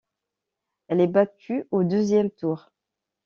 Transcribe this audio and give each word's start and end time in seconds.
Elle 0.87 0.99
est 0.99 1.05
battue 1.05 1.67
au 1.69 1.83
deuxième 1.83 2.31
tour. 2.31 2.71